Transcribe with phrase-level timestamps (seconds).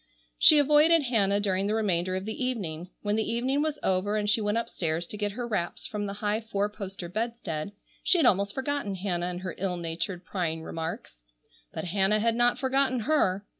[0.39, 2.89] She avoided Hannah during the remainder of the evening.
[3.03, 6.13] When the evening was over and she went upstairs to get her wraps from the
[6.25, 11.17] high four poster bedstead, she had almost forgotten Hannah and her ill natured, prying remarks.
[11.71, 13.45] But Hannah had not forgotten her.